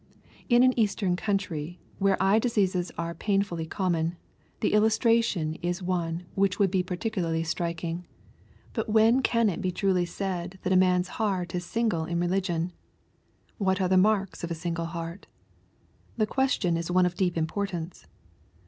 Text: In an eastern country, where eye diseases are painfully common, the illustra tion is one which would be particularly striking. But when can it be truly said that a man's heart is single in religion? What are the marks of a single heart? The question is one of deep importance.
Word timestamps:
In 0.49 0.63
an 0.63 0.73
eastern 0.79 1.15
country, 1.15 1.79
where 1.99 2.17
eye 2.19 2.39
diseases 2.39 2.91
are 2.97 3.13
painfully 3.13 3.67
common, 3.67 4.15
the 4.61 4.71
illustra 4.71 5.23
tion 5.23 5.53
is 5.61 5.83
one 5.83 6.23
which 6.33 6.57
would 6.57 6.71
be 6.71 6.81
particularly 6.81 7.43
striking. 7.43 8.07
But 8.73 8.89
when 8.89 9.21
can 9.21 9.47
it 9.47 9.61
be 9.61 9.71
truly 9.71 10.07
said 10.07 10.57
that 10.63 10.73
a 10.73 10.75
man's 10.75 11.09
heart 11.21 11.53
is 11.53 11.65
single 11.65 12.05
in 12.05 12.19
religion? 12.19 12.71
What 13.59 13.79
are 13.79 13.87
the 13.87 13.95
marks 13.95 14.43
of 14.43 14.49
a 14.49 14.55
single 14.55 14.85
heart? 14.85 15.27
The 16.17 16.25
question 16.25 16.77
is 16.77 16.89
one 16.89 17.05
of 17.05 17.13
deep 17.13 17.37
importance. 17.37 18.07